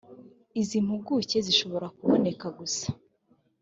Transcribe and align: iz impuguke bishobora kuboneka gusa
iz 0.61 0.69
impuguke 0.79 1.37
bishobora 1.47 1.87
kuboneka 1.97 2.45
gusa 2.57 2.87